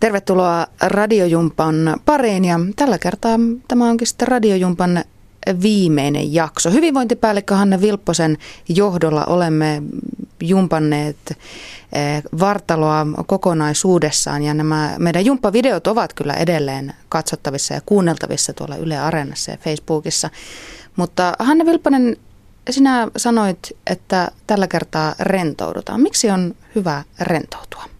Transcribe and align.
Tervetuloa 0.00 0.66
Radiojumpan 0.82 2.00
pariin 2.04 2.44
ja 2.44 2.60
tällä 2.76 2.98
kertaa 2.98 3.38
tämä 3.68 3.90
onkin 3.90 4.06
sitten 4.06 4.28
Radiojumpan 4.28 5.04
viimeinen 5.62 6.34
jakso. 6.34 6.70
Hyvinvointipäällikkö 6.70 7.54
Hanne 7.54 7.80
Vilpposen 7.80 8.38
johdolla 8.68 9.24
olemme 9.24 9.82
jumpanneet 10.40 11.16
eh, 11.30 12.22
vartaloa 12.40 13.06
kokonaisuudessaan 13.26 14.42
ja 14.42 14.54
nämä 14.54 14.94
meidän 14.98 15.24
jumppavideot 15.24 15.86
ovat 15.86 16.12
kyllä 16.12 16.34
edelleen 16.34 16.94
katsottavissa 17.08 17.74
ja 17.74 17.80
kuunneltavissa 17.86 18.52
tuolla 18.52 18.76
Yle 18.76 18.98
Areenassa 18.98 19.50
ja 19.50 19.56
Facebookissa. 19.56 20.30
Mutta 20.96 21.32
Hanne 21.38 21.66
Vilpponen, 21.66 22.16
sinä 22.70 23.08
sanoit, 23.16 23.76
että 23.86 24.30
tällä 24.46 24.66
kertaa 24.66 25.14
rentoudutaan. 25.20 26.00
Miksi 26.00 26.30
on 26.30 26.54
hyvä 26.74 27.02
rentoutua? 27.20 27.95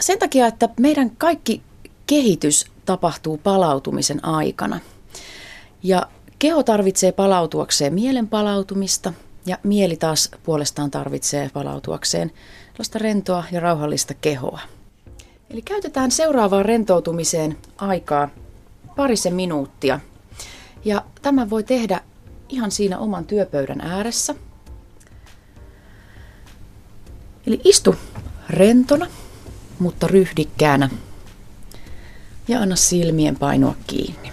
Sen 0.00 0.18
takia, 0.18 0.46
että 0.46 0.68
meidän 0.80 1.10
kaikki 1.10 1.62
kehitys 2.06 2.66
tapahtuu 2.84 3.38
palautumisen 3.38 4.24
aikana. 4.24 4.80
Ja 5.82 6.06
keho 6.38 6.62
tarvitsee 6.62 7.12
palautuakseen 7.12 7.94
mielen 7.94 8.28
palautumista 8.28 9.12
ja 9.46 9.58
mieli 9.62 9.96
taas 9.96 10.30
puolestaan 10.42 10.90
tarvitsee 10.90 11.50
palautuakseen 11.52 12.32
tällaista 12.72 12.98
rentoa 12.98 13.44
ja 13.52 13.60
rauhallista 13.60 14.14
kehoa. 14.14 14.60
Eli 15.50 15.62
käytetään 15.62 16.10
seuraavaan 16.10 16.64
rentoutumiseen 16.64 17.56
aikaa 17.76 18.28
parisen 18.96 19.34
minuuttia. 19.34 20.00
Ja 20.84 21.04
tämä 21.22 21.50
voi 21.50 21.62
tehdä 21.62 22.00
ihan 22.48 22.70
siinä 22.70 22.98
oman 22.98 23.24
työpöydän 23.24 23.80
ääressä. 23.80 24.34
Eli 27.46 27.60
istu 27.64 27.94
rentona 28.50 29.06
mutta 29.78 30.06
ryhdikkäänä 30.06 30.90
ja 32.48 32.60
anna 32.60 32.76
silmien 32.76 33.36
painua 33.36 33.76
kiinni. 33.86 34.32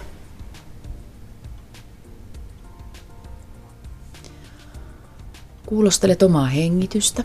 Kuulostelet 5.66 6.22
omaa 6.22 6.46
hengitystä. 6.46 7.24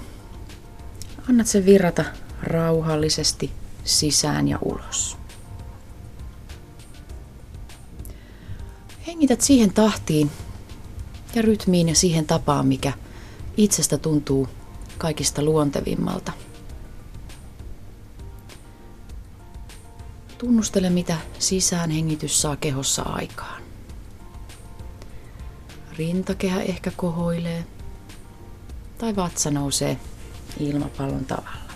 Annat 1.30 1.48
sen 1.48 1.66
virrata 1.66 2.06
rauhallisesti 2.44 3.52
sisään 3.84 4.48
ja 4.48 4.60
ulos. 4.62 5.18
Hengität 9.08 9.42
siihen 9.42 9.74
tahtiin 9.74 10.32
ja 11.36 11.42
rytmiin 11.42 11.90
ja 11.90 11.96
siihen 11.96 12.26
tapaan, 12.26 12.68
mikä 12.68 12.94
itsestä 13.58 13.98
tuntuu 13.98 14.48
kaikista 14.98 15.44
luontevimmalta– 15.44 16.32
Tunnustele, 20.40 20.90
mitä 20.90 21.18
sisään 21.40 21.90
hengitys 21.92 22.42
saa 22.42 22.56
kehossa 22.56 23.02
aikaan. 23.02 23.64
Rintakehä 25.98 26.62
ehkä 26.62 26.92
kohoilee 26.96 27.66
tai 28.98 29.16
vatsa 29.16 29.52
nousee 29.52 30.00
ilmapallon 30.60 31.26
tavalla. 31.26 31.74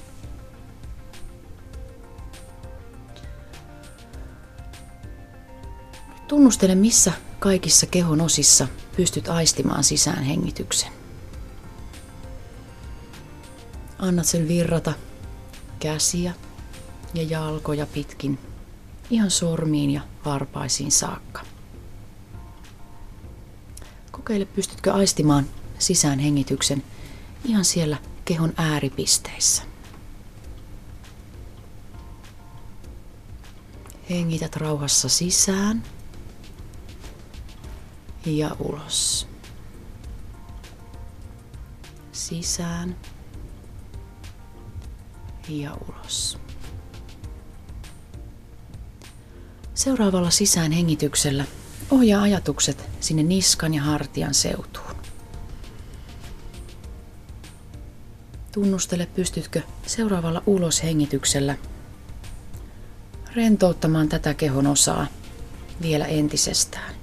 Tunnustele, 6.27 6.75
missä 6.75 7.11
kaikissa 7.39 7.85
kehon 7.85 8.21
osissa 8.21 8.67
pystyt 8.95 9.27
aistimaan 9.27 9.83
sisään 9.83 10.23
hengityksen. 10.23 10.91
Annat 13.99 14.25
sen 14.25 14.47
virrata 14.47 14.93
käsiä 15.79 16.33
ja 17.13 17.23
jalkoja 17.23 17.85
pitkin 17.85 18.52
ihan 19.09 19.31
sormiin 19.31 19.91
ja 19.91 20.01
varpaisiin 20.25 20.91
saakka. 20.91 21.41
Kokeile, 24.11 24.45
pystytkö 24.45 24.93
aistimaan 24.93 25.45
sisään 25.79 26.19
hengityksen 26.19 26.83
ihan 27.45 27.65
siellä 27.65 27.97
kehon 28.25 28.53
ääripisteissä. 28.57 29.63
Hengität 34.09 34.55
rauhassa 34.55 35.09
sisään 35.09 35.83
ja 38.25 38.55
ulos. 38.59 39.27
Sisään 42.11 42.95
ja 45.49 45.77
ulos. 45.89 46.37
Seuraavalla 49.73 50.29
sisään 50.29 50.71
hengityksellä 50.71 51.45
ohjaa 51.91 52.21
ajatukset 52.21 52.89
sinne 52.99 53.23
niskan 53.23 53.73
ja 53.73 53.81
hartian 53.81 54.33
seutuun. 54.33 54.95
Tunnustele, 58.51 59.05
pystytkö 59.05 59.61
seuraavalla 59.85 60.43
uloshengityksellä 60.45 61.57
rentouttamaan 63.35 64.09
tätä 64.09 64.33
kehon 64.33 64.67
osaa 64.67 65.07
vielä 65.81 66.05
entisestään. 66.05 66.95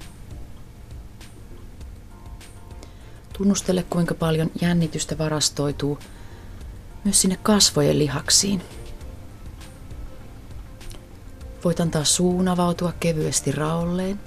Tunnustele, 3.38 3.82
kuinka 3.82 4.14
paljon 4.14 4.50
jännitystä 4.60 5.18
varastoituu 5.18 5.98
myös 7.04 7.20
sinne 7.20 7.38
kasvojen 7.42 7.98
lihaksiin– 7.98 8.62
Voit 11.64 11.80
antaa 11.80 12.04
suun 12.04 12.48
avautua 12.48 12.92
kevyesti 13.00 13.52
raolleen. 13.52 14.20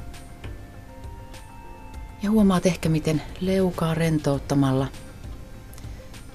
Ja 2.23 2.31
huomaat 2.31 2.65
ehkä, 2.65 2.89
miten 2.89 3.21
leukaa 3.39 3.93
rentouttamalla 3.93 4.87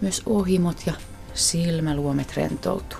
myös 0.01 0.23
ohimot 0.27 0.87
ja 0.87 0.93
silmäluomet 1.35 2.37
rentoutuu. 2.37 2.99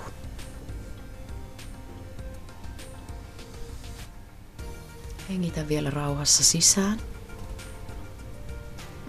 Hengitä 5.29 5.69
vielä 5.69 5.91
rauhassa 5.91 6.45
sisään. 6.45 6.99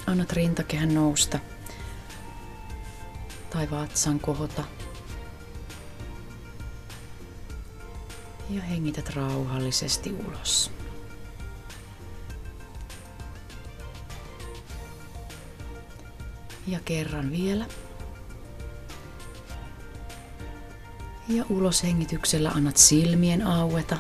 Annat 0.08 0.34
rintakehän 0.34 0.94
nousta 0.94 1.40
tai 3.50 3.72
vatsan 3.72 4.20
kohota 4.20 4.64
ja 8.50 8.62
hengität 8.62 9.16
rauhallisesti 9.16 10.16
ulos. 10.28 10.72
Ja 16.68 16.80
kerran 16.86 17.32
vielä. 17.32 17.66
Ja 21.28 21.46
ulos 21.50 21.84
hengityksellä 21.84 22.50
annat 22.50 22.78
silmien 22.78 23.48
aueta. 23.48 23.98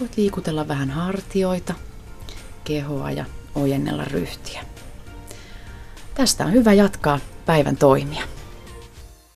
Voit 0.00 0.16
liikutella 0.16 0.68
vähän 0.68 0.90
hartioita, 0.90 1.74
kehoa 2.64 3.10
ja 3.10 3.24
ojennella 3.54 4.04
ryhtiä. 4.04 4.64
Tästä 6.14 6.44
on 6.44 6.52
hyvä 6.52 6.72
jatkaa 6.72 7.18
päivän 7.46 7.76
toimia. 7.76 8.35